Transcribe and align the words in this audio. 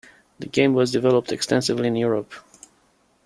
The 0.39 0.47
game 0.47 0.73
was 0.73 0.91
developed 0.91 1.31
extensively 1.31 1.87
in 1.87 1.95
Europe. 1.95 2.33